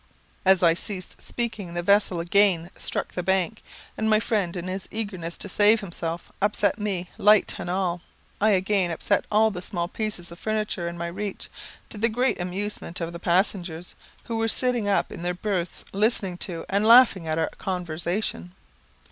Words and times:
As 0.45 0.63
I 0.63 0.73
ceased 0.73 1.21
speaking 1.21 1.75
the 1.75 1.83
vessel 1.83 2.19
again 2.19 2.71
struck 2.75 3.13
the 3.13 3.21
bank, 3.21 3.61
and 3.95 4.09
my 4.09 4.19
friend, 4.19 4.57
in 4.57 4.67
his 4.67 4.87
eagerness 4.89 5.37
to 5.37 5.47
save 5.47 5.81
himself, 5.81 6.31
upset 6.41 6.79
me, 6.79 7.11
light 7.19 7.53
and 7.59 7.69
all. 7.69 8.01
I 8.41 8.49
again 8.49 8.89
upset 8.89 9.25
all 9.31 9.51
the 9.51 9.61
small 9.61 9.87
pieces 9.87 10.31
of 10.31 10.39
furniture 10.39 10.87
in 10.87 10.97
my 10.97 11.05
reach, 11.05 11.49
to 11.89 11.99
the 11.99 12.09
great 12.09 12.41
amusement 12.41 12.99
of 12.99 13.13
the 13.13 13.19
passengers, 13.19 13.93
who 14.23 14.37
were 14.37 14.47
sitting 14.47 14.87
up 14.87 15.11
in 15.11 15.21
their 15.21 15.35
berths 15.35 15.85
listening 15.93 16.39
to; 16.39 16.65
and 16.67 16.83
laughing 16.87 17.27
at 17.27 17.37
our 17.37 17.49
conversation. 17.59 18.53